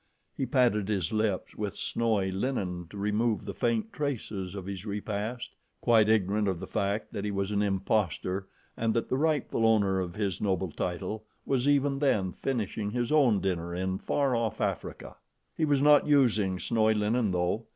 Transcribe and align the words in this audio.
He 0.35 0.47
patted 0.47 0.87
his 0.87 1.13
lips 1.13 1.55
with 1.55 1.75
snowy 1.77 2.31
linen 2.31 2.87
to 2.89 2.97
remove 2.97 3.45
the 3.45 3.53
faint 3.53 3.93
traces 3.93 4.55
of 4.55 4.65
his 4.65 4.83
repast, 4.83 5.53
quite 5.79 6.09
ignorant 6.09 6.47
of 6.47 6.59
the 6.59 6.65
fact 6.65 7.13
that 7.13 7.23
he 7.23 7.29
was 7.29 7.51
an 7.51 7.61
impostor 7.61 8.47
and 8.75 8.95
that 8.95 9.09
the 9.09 9.15
rightful 9.15 9.63
owner 9.63 9.99
of 9.99 10.15
his 10.15 10.41
noble 10.41 10.71
title 10.71 11.25
was 11.45 11.69
even 11.69 11.99
then 11.99 12.31
finishing 12.33 12.89
his 12.89 13.11
own 13.11 13.41
dinner 13.41 13.75
in 13.75 13.99
far 13.99 14.35
off 14.35 14.59
Africa. 14.59 15.17
He 15.55 15.65
was 15.65 15.83
not 15.83 16.07
using 16.07 16.57
snowy 16.59 16.95
linen, 16.95 17.29
though. 17.29 17.67